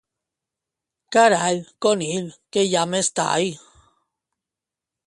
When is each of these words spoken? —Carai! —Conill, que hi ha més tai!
—Carai! 1.17 1.57
—Conill, 1.77 2.33
que 2.51 2.65
hi 2.71 2.75
ha 2.81 2.87
més 2.95 3.13
tai! 3.21 3.49